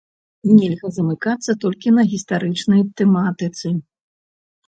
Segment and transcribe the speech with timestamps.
[0.53, 3.67] Нельга замыкацца толькі на гістарычнай тэматыцы.